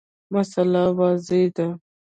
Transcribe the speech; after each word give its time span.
مسأله 0.33 0.85
واضحه 0.97 1.41
ده. 1.55 1.67